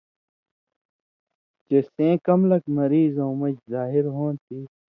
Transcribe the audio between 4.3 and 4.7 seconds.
تھی۔